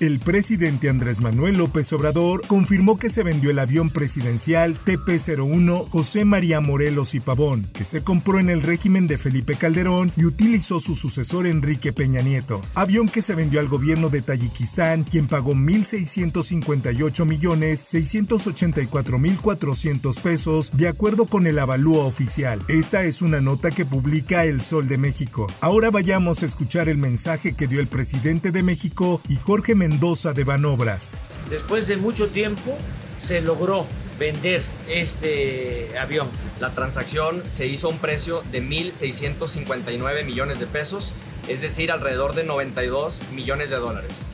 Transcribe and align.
El 0.00 0.18
presidente 0.18 0.88
Andrés 0.88 1.20
Manuel 1.20 1.56
López 1.56 1.92
Obrador 1.92 2.44
confirmó 2.48 2.98
que 2.98 3.08
se 3.08 3.22
vendió 3.22 3.50
el 3.50 3.60
avión 3.60 3.90
presidencial 3.90 4.76
TP-01 4.84 5.88
José 5.88 6.24
María 6.24 6.60
Morelos 6.60 7.14
y 7.14 7.20
Pavón, 7.20 7.68
que 7.72 7.84
se 7.84 8.02
compró 8.02 8.40
en 8.40 8.50
el 8.50 8.62
régimen 8.62 9.06
de 9.06 9.18
Felipe 9.18 9.54
Calderón 9.54 10.10
y 10.16 10.24
utilizó 10.24 10.80
su 10.80 10.96
sucesor 10.96 11.46
Enrique 11.46 11.92
Peña 11.92 12.22
Nieto. 12.22 12.60
Avión 12.74 13.08
que 13.08 13.22
se 13.22 13.36
vendió 13.36 13.60
al 13.60 13.68
gobierno 13.68 14.08
de 14.08 14.20
Tayikistán, 14.20 15.04
quien 15.04 15.28
pagó 15.28 15.54
1.658 15.54 17.24
millones 17.24 17.84
684 17.86 19.18
mil 19.20 19.38
400 19.38 20.18
pesos, 20.18 20.76
de 20.76 20.88
acuerdo 20.88 21.26
con 21.26 21.46
el 21.46 21.58
avalúo 21.58 22.04
oficial. 22.04 22.60
Esta 22.66 23.04
es 23.04 23.22
una 23.22 23.40
nota 23.40 23.70
que 23.70 23.86
publica 23.86 24.44
El 24.44 24.60
Sol 24.60 24.88
de 24.88 24.98
México. 24.98 25.46
Ahora 25.60 25.90
vayamos 25.90 26.42
a 26.42 26.46
escuchar 26.46 26.88
el 26.88 26.98
mensaje 26.98 27.54
que 27.54 27.68
dio 27.68 27.78
el 27.78 27.86
presidente 27.86 28.50
de 28.50 28.62
México 28.64 29.20
y 29.28 29.36
Jorge 29.36 29.76
Mendoza 29.76 29.93
de 30.00 30.44
Banobras. 30.44 31.12
Después 31.48 31.86
de 31.86 31.96
mucho 31.96 32.28
tiempo 32.28 32.76
se 33.22 33.40
logró 33.40 33.86
vender 34.18 34.62
este 34.88 35.96
avión. 35.98 36.28
La 36.60 36.74
transacción 36.74 37.42
se 37.48 37.66
hizo 37.66 37.88
a 37.88 37.90
un 37.90 37.98
precio 37.98 38.42
de 38.50 38.62
1.659 38.62 40.24
millones 40.24 40.60
de 40.60 40.66
pesos, 40.66 41.12
es 41.48 41.62
decir, 41.62 41.90
alrededor 41.90 42.34
de 42.34 42.44
92 42.44 43.20
millones 43.32 43.70
de 43.70 43.76
dólares. 43.76 44.24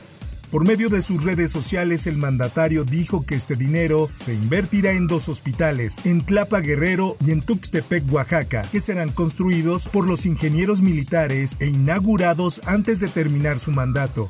Por 0.51 0.65
medio 0.65 0.89
de 0.89 1.01
sus 1.01 1.23
redes 1.23 1.49
sociales, 1.49 2.07
el 2.07 2.17
mandatario 2.17 2.83
dijo 2.83 3.25
que 3.25 3.35
este 3.35 3.55
dinero 3.55 4.09
se 4.13 4.33
invertirá 4.33 4.91
en 4.91 5.07
dos 5.07 5.29
hospitales, 5.29 5.95
en 6.03 6.25
Tlapa 6.25 6.59
Guerrero 6.59 7.15
y 7.25 7.31
en 7.31 7.41
Tuxtepec, 7.41 8.11
Oaxaca, 8.11 8.63
que 8.69 8.81
serán 8.81 9.13
construidos 9.13 9.87
por 9.87 10.05
los 10.05 10.25
ingenieros 10.25 10.81
militares 10.81 11.55
e 11.61 11.67
inaugurados 11.67 12.59
antes 12.65 12.99
de 12.99 13.07
terminar 13.07 13.59
su 13.59 13.71
mandato. 13.71 14.29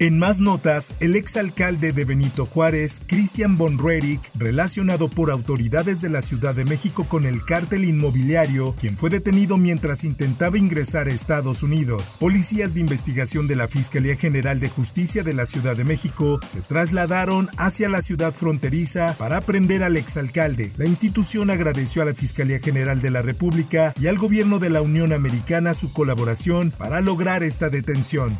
En 0.00 0.18
más 0.18 0.40
notas, 0.40 0.92
el 0.98 1.14
exalcalde 1.14 1.92
de 1.92 2.04
Benito 2.04 2.46
Juárez, 2.46 3.00
Cristian 3.06 3.56
von 3.56 3.78
Roerich, 3.78 4.20
relacionado 4.34 5.08
por 5.08 5.30
autoridades 5.30 6.00
de 6.00 6.08
la 6.08 6.20
Ciudad 6.20 6.52
de 6.52 6.64
México 6.64 7.04
con 7.04 7.26
el 7.26 7.44
cártel 7.44 7.84
inmobiliario, 7.84 8.74
quien 8.80 8.96
fue 8.96 9.08
detenido 9.08 9.56
mientras 9.56 10.02
intentaba 10.02 10.58
ingresar 10.58 11.06
a 11.06 11.12
Estados 11.12 11.62
Unidos. 11.62 12.16
Policías 12.18 12.74
de 12.74 12.80
investigación 12.80 13.46
de 13.46 13.54
la 13.54 13.68
Fiscalía 13.68 14.16
General 14.16 14.58
de 14.58 14.68
Justicia 14.68 15.22
de 15.22 15.32
la 15.32 15.46
Ciudad 15.46 15.76
de 15.76 15.84
México 15.84 16.40
se 16.48 16.60
trasladaron 16.60 17.48
hacia 17.56 17.88
la 17.88 18.02
ciudad 18.02 18.34
fronteriza 18.34 19.14
para 19.16 19.36
aprender 19.36 19.84
al 19.84 19.96
exalcalde. 19.96 20.72
La 20.76 20.86
institución 20.86 21.50
agradeció 21.50 22.02
a 22.02 22.06
la 22.06 22.14
Fiscalía 22.14 22.58
General 22.58 23.00
de 23.00 23.10
la 23.10 23.22
República 23.22 23.94
y 24.00 24.08
al 24.08 24.18
gobierno 24.18 24.58
de 24.58 24.70
la 24.70 24.82
Unión 24.82 25.12
Americana 25.12 25.72
su 25.72 25.92
colaboración 25.92 26.72
para 26.72 27.00
lograr 27.00 27.44
esta 27.44 27.70
detención. 27.70 28.36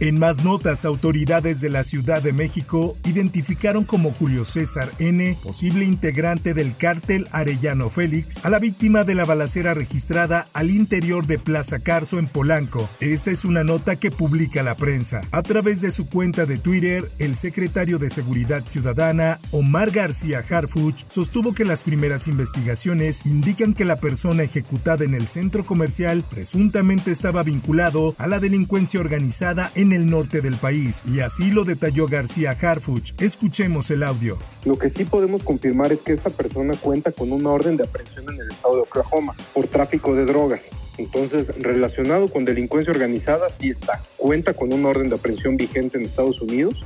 En 0.00 0.18
más 0.18 0.42
notas, 0.42 0.86
autoridades 0.86 1.60
de 1.60 1.68
la 1.68 1.84
Ciudad 1.84 2.22
de 2.22 2.32
México 2.32 2.96
identificaron 3.04 3.84
como 3.84 4.12
Julio 4.12 4.46
César 4.46 4.90
N., 4.98 5.36
posible 5.42 5.84
integrante 5.84 6.54
del 6.54 6.74
cártel 6.74 7.28
Arellano 7.32 7.90
Félix, 7.90 8.42
a 8.42 8.48
la 8.48 8.58
víctima 8.58 9.04
de 9.04 9.14
la 9.14 9.26
balacera 9.26 9.74
registrada 9.74 10.48
al 10.54 10.70
interior 10.70 11.26
de 11.26 11.38
Plaza 11.38 11.80
Carso 11.80 12.18
en 12.18 12.28
Polanco. 12.28 12.88
Esta 13.00 13.30
es 13.30 13.44
una 13.44 13.62
nota 13.62 13.96
que 13.96 14.10
publica 14.10 14.62
la 14.62 14.74
prensa. 14.74 15.20
A 15.32 15.42
través 15.42 15.82
de 15.82 15.90
su 15.90 16.08
cuenta 16.08 16.46
de 16.46 16.56
Twitter, 16.56 17.10
el 17.18 17.36
secretario 17.36 17.98
de 17.98 18.08
Seguridad 18.08 18.64
Ciudadana, 18.66 19.38
Omar 19.50 19.90
García 19.90 20.42
Harfuch, 20.48 21.04
sostuvo 21.10 21.52
que 21.52 21.66
las 21.66 21.82
primeras 21.82 22.26
investigaciones 22.26 23.26
indican 23.26 23.74
que 23.74 23.84
la 23.84 23.96
persona 23.96 24.44
ejecutada 24.44 25.04
en 25.04 25.12
el 25.12 25.26
centro 25.26 25.62
comercial 25.62 26.24
presuntamente 26.30 27.10
estaba 27.10 27.42
vinculado 27.42 28.14
a 28.16 28.26
la 28.26 28.40
delincuencia 28.40 28.98
organizada 28.98 29.70
en 29.74 29.89
el 29.92 30.06
norte 30.06 30.40
del 30.40 30.56
país, 30.56 31.02
y 31.06 31.20
así 31.20 31.50
lo 31.50 31.64
detalló 31.64 32.06
García 32.06 32.56
Harfuch. 32.60 33.12
Escuchemos 33.20 33.90
el 33.90 34.02
audio. 34.02 34.38
Lo 34.64 34.78
que 34.78 34.90
sí 34.90 35.04
podemos 35.04 35.42
confirmar 35.42 35.92
es 35.92 36.00
que 36.00 36.12
esta 36.12 36.30
persona 36.30 36.76
cuenta 36.76 37.12
con 37.12 37.32
una 37.32 37.50
orden 37.50 37.76
de 37.76 37.84
aprehensión 37.84 38.28
en 38.32 38.40
el 38.40 38.50
estado 38.50 38.76
de 38.76 38.82
Oklahoma 38.82 39.34
por 39.54 39.66
tráfico 39.66 40.14
de 40.14 40.24
drogas. 40.24 40.68
Entonces, 40.98 41.48
relacionado 41.58 42.30
con 42.30 42.44
delincuencia 42.44 42.92
organizada, 42.92 43.48
sí 43.50 43.70
está. 43.70 44.02
Cuenta 44.16 44.54
con 44.54 44.72
una 44.72 44.88
orden 44.88 45.08
de 45.08 45.16
aprehensión 45.16 45.56
vigente 45.56 45.98
en 45.98 46.04
Estados 46.04 46.40
Unidos 46.40 46.84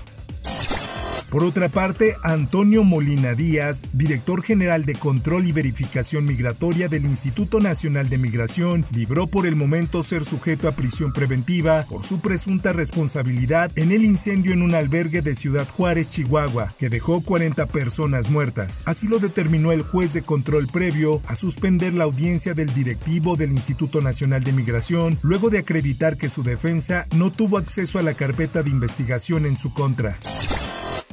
por 1.34 1.42
otra 1.42 1.68
parte, 1.68 2.16
Antonio 2.22 2.84
Molina 2.84 3.34
Díaz, 3.34 3.82
director 3.92 4.40
general 4.44 4.84
de 4.84 4.94
Control 4.94 5.44
y 5.48 5.50
Verificación 5.50 6.26
Migratoria 6.26 6.86
del 6.86 7.06
Instituto 7.06 7.58
Nacional 7.58 8.08
de 8.08 8.18
Migración, 8.18 8.86
libró 8.92 9.26
por 9.26 9.44
el 9.44 9.56
momento 9.56 10.04
ser 10.04 10.24
sujeto 10.24 10.68
a 10.68 10.72
prisión 10.76 11.12
preventiva 11.12 11.86
por 11.90 12.06
su 12.06 12.20
presunta 12.20 12.72
responsabilidad 12.72 13.72
en 13.74 13.90
el 13.90 14.04
incendio 14.04 14.52
en 14.52 14.62
un 14.62 14.76
albergue 14.76 15.22
de 15.22 15.34
Ciudad 15.34 15.66
Juárez, 15.68 16.06
Chihuahua, 16.06 16.72
que 16.78 16.88
dejó 16.88 17.20
40 17.20 17.66
personas 17.66 18.30
muertas. 18.30 18.82
Así 18.84 19.08
lo 19.08 19.18
determinó 19.18 19.72
el 19.72 19.82
juez 19.82 20.12
de 20.12 20.22
control 20.22 20.68
previo 20.68 21.20
a 21.26 21.34
suspender 21.34 21.94
la 21.94 22.04
audiencia 22.04 22.54
del 22.54 22.72
directivo 22.72 23.34
del 23.34 23.50
Instituto 23.50 24.00
Nacional 24.00 24.44
de 24.44 24.52
Migración, 24.52 25.18
luego 25.22 25.50
de 25.50 25.58
acreditar 25.58 26.16
que 26.16 26.28
su 26.28 26.44
defensa 26.44 27.08
no 27.12 27.32
tuvo 27.32 27.58
acceso 27.58 27.98
a 27.98 28.02
la 28.02 28.14
carpeta 28.14 28.62
de 28.62 28.70
investigación 28.70 29.46
en 29.46 29.56
su 29.56 29.74
contra. 29.74 30.16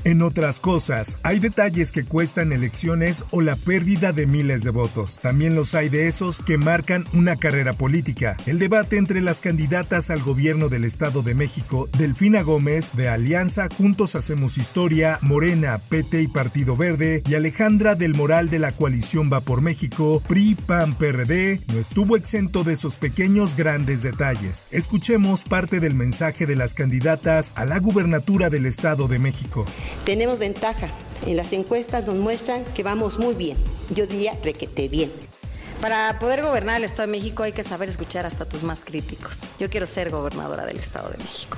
En 0.04 0.24
otras 0.24 0.60
cosas, 0.60 1.20
hay 1.22 1.38
detalles 1.38 1.92
que 1.92 2.06
cuestan 2.06 2.52
elecciones 2.54 3.24
o 3.30 3.42
la 3.42 3.56
pérdida 3.56 4.14
de 4.14 4.26
miles 4.26 4.64
de 4.64 4.72
votos. 4.72 5.20
También 5.22 5.54
los 5.54 5.76
hay 5.76 5.90
de 5.90 6.08
esos 6.08 6.42
que 6.42 6.58
marcan 6.58 7.06
una 7.14 7.36
carrera 7.36 7.74
política. 7.74 8.36
El 8.48 8.58
debate 8.58 8.98
entre 8.98 9.22
las 9.22 9.42
candidatas 9.42 10.10
al 10.10 10.24
gobierno 10.24 10.70
del 10.70 10.86
Estado 10.86 11.22
de 11.22 11.36
México, 11.36 11.88
Delfina 11.96 12.42
Gómez, 12.42 12.90
de 12.94 13.10
Alianza 13.10 13.70
Juntos 13.78 14.16
Hacemos 14.16 14.58
Historia, 14.58 15.20
Morena, 15.22 15.78
PT 15.78 16.24
y 16.24 16.28
Partido 16.28 16.76
Verde, 16.76 17.22
y 17.30 17.36
Alejandra 17.36 17.94
del 17.94 18.16
Moral 18.16 18.50
de 18.50 18.58
la 18.58 18.72
coalición 18.72 19.32
Va 19.32 19.42
por 19.42 19.62
México, 19.62 20.24
PRI, 20.28 20.56
PAN, 20.56 20.96
PRD, 20.96 21.62
no 21.68 21.80
estuvo 21.80 22.18
exento 22.18 22.64
de 22.64 22.74
esos 22.74 22.96
pequeños 22.96 23.56
grandes 23.56 24.02
detalles. 24.02 24.66
Escuchemos 24.72 25.44
parte 25.44 25.80
del 25.80 25.94
mensaje 25.94 26.48
de 26.48 26.56
las 26.56 26.74
candidatas 26.74 27.52
a 27.54 27.66
la 27.66 27.78
gubernatura 27.78 28.50
del 28.50 28.66
Estado 28.66 29.08
de 29.08 29.20
México. 29.20 29.68
Tenemos 30.06 30.40
ventaja. 30.40 30.90
En 31.26 31.38
las 31.38 31.54
encuestas 31.54 32.06
nos 32.06 32.16
muestran 32.16 32.64
que 32.74 32.84
vamos 32.84 33.20
muy 33.20 33.36
bien. 33.36 33.58
Yo 33.90 34.08
diría 34.08 34.38
requete 34.44 34.90
bien. 34.90 35.12
Para 35.82 36.20
poder 36.20 36.44
gobernar 36.44 36.78
el 36.78 36.84
Estado 36.84 37.08
de 37.08 37.18
México 37.18 37.44
hay 37.44 37.54
que 37.54 37.64
saber 37.64 37.90
escuchar 37.90 38.26
hasta 38.26 38.46
tus 38.46 38.64
más 38.64 38.86
críticos. 38.86 39.48
Yo 39.60 39.70
quiero 39.70 39.88
ser 39.88 40.12
gobernadora 40.12 40.66
del 40.66 40.78
Estado 40.78 41.10
de 41.10 41.18
México. 41.18 41.58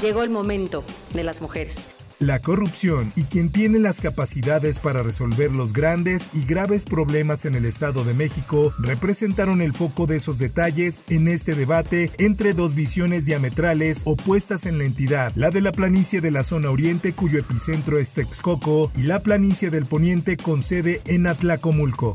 Llegó 0.00 0.22
el 0.22 0.30
momento 0.30 0.84
de 1.14 1.24
las 1.24 1.40
mujeres 1.40 1.84
la 2.22 2.38
corrupción 2.38 3.12
y 3.16 3.24
quien 3.24 3.50
tiene 3.50 3.78
las 3.78 4.00
capacidades 4.00 4.78
para 4.78 5.02
resolver 5.02 5.50
los 5.50 5.72
grandes 5.72 6.30
y 6.32 6.44
graves 6.44 6.84
problemas 6.84 7.44
en 7.44 7.54
el 7.54 7.64
Estado 7.64 8.04
de 8.04 8.14
México 8.14 8.72
representaron 8.78 9.60
el 9.60 9.72
foco 9.72 10.06
de 10.06 10.16
esos 10.16 10.38
detalles 10.38 11.02
en 11.08 11.26
este 11.26 11.54
debate 11.54 12.10
entre 12.18 12.54
dos 12.54 12.74
visiones 12.74 13.24
diametrales 13.24 14.02
opuestas 14.04 14.66
en 14.66 14.78
la 14.78 14.84
entidad, 14.84 15.32
la 15.34 15.50
de 15.50 15.60
la 15.60 15.72
planicie 15.72 16.20
de 16.20 16.30
la 16.30 16.44
zona 16.44 16.70
oriente 16.70 17.12
cuyo 17.12 17.40
epicentro 17.40 17.98
es 17.98 18.12
Texcoco 18.12 18.92
y 18.96 19.02
la 19.02 19.20
planicie 19.20 19.70
del 19.70 19.86
poniente 19.86 20.36
con 20.36 20.62
sede 20.62 21.00
en 21.06 21.26
Atlacomulco. 21.26 22.14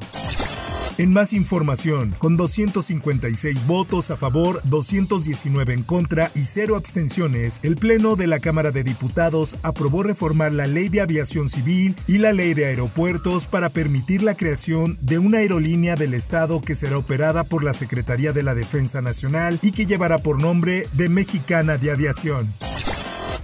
En 0.99 1.13
más 1.13 1.31
información, 1.31 2.15
con 2.17 2.37
256 2.37 3.67
votos 3.67 4.09
a 4.09 4.17
favor, 4.17 4.61
219 4.63 5.73
en 5.73 5.83
contra 5.83 6.31
y 6.33 6.45
cero 6.45 6.75
abstenciones, 6.75 7.59
el 7.61 7.75
Pleno 7.75 8.15
de 8.15 8.25
la 8.25 8.39
Cámara 8.39 8.71
de 8.71 8.83
Diputados 8.83 9.57
aprobó 9.61 10.01
reformar 10.01 10.53
la 10.53 10.65
Ley 10.65 10.89
de 10.89 11.01
Aviación 11.01 11.49
Civil 11.49 11.95
y 12.07 12.17
la 12.17 12.33
Ley 12.33 12.55
de 12.55 12.65
Aeropuertos 12.65 13.45
para 13.45 13.69
permitir 13.69 14.23
la 14.23 14.35
creación 14.35 14.97
de 14.99 15.19
una 15.19 15.37
aerolínea 15.37 15.95
del 15.95 16.15
Estado 16.15 16.61
que 16.61 16.73
será 16.73 16.97
operada 16.97 17.43
por 17.43 17.63
la 17.63 17.73
Secretaría 17.73 18.33
de 18.33 18.41
la 18.41 18.55
Defensa 18.55 18.99
Nacional 18.99 19.59
y 19.61 19.73
que 19.73 19.85
llevará 19.85 20.17
por 20.17 20.41
nombre 20.41 20.87
de 20.93 21.09
Mexicana 21.09 21.77
de 21.77 21.91
Aviación. 21.91 22.51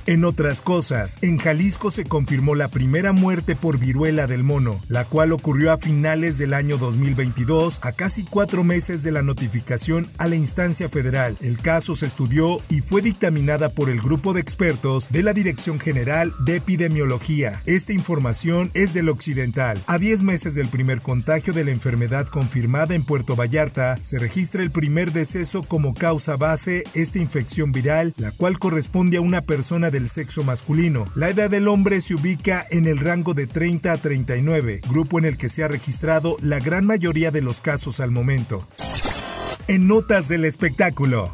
En 0.06 0.26
otras 0.26 0.62
cosas, 0.62 1.18
en 1.22 1.38
Jalisco 1.38 1.90
se 1.90 2.04
confirmó 2.04 2.56
la 2.56 2.68
primera 2.68 3.14
muerte 3.14 3.56
por 3.56 3.78
viruela 3.78 4.28
del 4.28 4.44
mono, 4.44 4.82
la 4.90 5.06
cual 5.06 5.32
ocurrió 5.32 5.72
a 5.72 5.78
finales 5.78 6.38
del 6.38 6.54
año 6.54 6.78
2022, 6.78 7.80
a 7.82 7.94
casi 7.94 8.26
cuatro 8.26 8.66
meses 8.66 9.02
de 9.04 9.14
la 9.14 9.22
notificación 9.22 10.10
a 10.18 10.28
la 10.28 10.36
instancia 10.36 10.90
federal. 10.90 11.38
El 11.40 11.58
caso 11.58 11.96
se 11.96 12.06
estudió 12.06 12.62
y 12.70 12.82
fue 12.82 13.02
dictaminada 13.02 13.70
por 13.70 13.90
el 13.90 14.02
grupo 14.02 14.34
de 14.34 14.42
expertos 14.42 15.08
de 15.10 15.24
la 15.24 15.32
Dirección 15.32 15.80
General 15.80 16.34
de 16.44 16.58
Epidemiología. 16.58 17.62
Esta 17.66 17.94
información 17.94 18.72
es 18.74 18.94
del 18.94 19.08
occidental. 19.08 19.82
A 19.88 20.00
10 20.00 20.24
meses 20.24 20.54
del 20.54 20.68
primer 20.68 21.02
contagio 21.02 21.54
de 21.54 21.64
la 21.64 21.72
enfermedad 21.72 22.28
confirmada 22.28 22.94
en 22.94 23.06
Puerto 23.06 23.38
Vallarta, 23.38 23.98
se 24.02 24.20
registra 24.20 24.64
el 24.64 24.72
primer 24.72 25.14
deceso 25.14 25.64
como 25.64 25.94
causa 25.94 26.36
base 26.36 26.84
esta 26.94 27.20
infección 27.20 27.72
viral, 27.72 28.14
la 28.18 28.32
cual 28.32 28.60
corresponde 28.60 29.16
a 29.16 29.22
una 29.22 29.40
persona 29.40 29.92
del 29.94 30.10
sexo 30.10 30.44
masculino. 30.44 31.06
La 31.16 31.30
edad 31.30 31.50
del 31.50 31.70
hombre 31.70 32.02
se 32.02 32.16
ubica 32.16 32.68
en 32.70 32.86
el 32.86 33.00
rango 33.00 33.34
de 33.34 33.48
30 33.48 33.94
a 33.94 33.98
39, 33.98 34.82
grupo 34.90 35.20
en 35.20 35.26
el 35.26 35.38
que 35.38 35.48
se 35.48 35.64
ha 35.64 35.70
registrado 35.70 36.36
la 36.42 36.60
gran 36.60 36.86
mayoría 36.86 37.32
de 37.32 37.42
los 37.42 37.62
casos 37.62 38.02
al 38.02 38.12
momento 38.12 38.68
en 39.68 39.88
Notas 39.88 40.28
del 40.28 40.46
Espectáculo. 40.46 41.32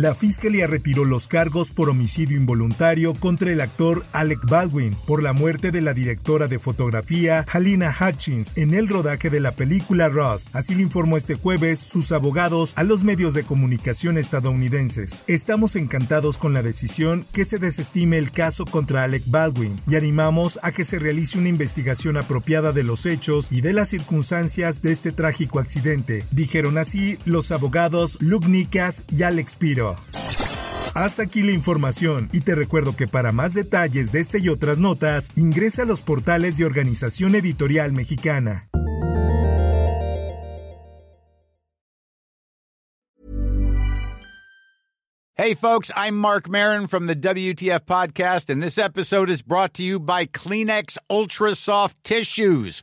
La 0.00 0.14
fiscalía 0.14 0.66
retiró 0.66 1.04
los 1.04 1.28
cargos 1.28 1.70
por 1.72 1.90
homicidio 1.90 2.38
involuntario 2.38 3.12
contra 3.12 3.52
el 3.52 3.60
actor 3.60 4.02
Alec 4.14 4.40
Baldwin 4.46 4.96
por 5.06 5.22
la 5.22 5.34
muerte 5.34 5.72
de 5.72 5.82
la 5.82 5.92
directora 5.92 6.48
de 6.48 6.58
fotografía 6.58 7.44
Halina 7.52 7.94
Hutchins 7.94 8.56
en 8.56 8.72
el 8.72 8.88
rodaje 8.88 9.28
de 9.28 9.40
la 9.40 9.52
película 9.52 10.08
Ross. 10.08 10.46
Así 10.54 10.74
lo 10.74 10.80
informó 10.80 11.18
este 11.18 11.34
jueves 11.34 11.80
sus 11.80 12.12
abogados 12.12 12.72
a 12.76 12.82
los 12.82 13.04
medios 13.04 13.34
de 13.34 13.42
comunicación 13.42 14.16
estadounidenses. 14.16 15.22
Estamos 15.26 15.76
encantados 15.76 16.38
con 16.38 16.54
la 16.54 16.62
decisión 16.62 17.26
que 17.34 17.44
se 17.44 17.58
desestime 17.58 18.16
el 18.16 18.30
caso 18.30 18.64
contra 18.64 19.02
Alec 19.02 19.24
Baldwin 19.26 19.78
y 19.86 19.96
animamos 19.96 20.58
a 20.62 20.72
que 20.72 20.84
se 20.84 20.98
realice 20.98 21.36
una 21.36 21.50
investigación 21.50 22.16
apropiada 22.16 22.72
de 22.72 22.84
los 22.84 23.04
hechos 23.04 23.48
y 23.50 23.60
de 23.60 23.74
las 23.74 23.90
circunstancias 23.90 24.80
de 24.80 24.92
este 24.92 25.12
trágico 25.12 25.58
accidente, 25.58 26.24
dijeron 26.30 26.78
así 26.78 27.18
los 27.26 27.52
abogados 27.52 28.16
Luke 28.22 28.48
Nicas 28.48 29.04
y 29.10 29.24
Alex 29.24 29.56
Piro. 29.56 29.89
Hasta 30.94 31.22
aquí 31.22 31.42
la 31.42 31.52
información 31.52 32.28
y 32.32 32.40
te 32.40 32.54
recuerdo 32.54 32.96
que 32.96 33.06
para 33.06 33.32
más 33.32 33.54
detalles 33.54 34.10
de 34.10 34.20
este 34.20 34.40
y 34.40 34.48
otras 34.48 34.78
notas, 34.78 35.28
ingresa 35.36 35.82
a 35.82 35.86
los 35.86 36.00
portales 36.00 36.56
de 36.56 36.64
Organización 36.64 37.34
Editorial 37.34 37.92
Mexicana. 37.92 38.66
Hey 45.36 45.54
folks, 45.54 45.90
I'm 45.96 46.18
Mark 46.18 46.50
Marin 46.50 46.86
from 46.86 47.06
the 47.06 47.16
WTF 47.16 47.86
podcast 47.86 48.50
and 48.50 48.62
this 48.62 48.76
episode 48.76 49.30
is 49.30 49.40
brought 49.40 49.72
to 49.74 49.82
you 49.82 49.98
by 49.98 50.26
Kleenex 50.26 50.98
Ultra 51.08 51.54
Soft 51.54 51.96
Tissues 52.04 52.82